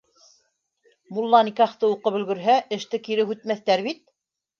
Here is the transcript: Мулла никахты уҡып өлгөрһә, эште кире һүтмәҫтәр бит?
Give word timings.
Мулла 1.17 1.41
никахты 1.49 1.85
уҡып 1.95 2.17
өлгөрһә, 2.19 2.55
эште 2.79 3.01
кире 3.09 3.27
һүтмәҫтәр 3.33 3.85
бит? 3.89 4.01